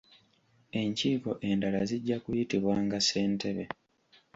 Enkiiko 0.79 1.31
endala 1.49 1.79
zijja 1.89 2.17
kuyitibwanga 2.23 2.97
ssentebe. 3.01 3.63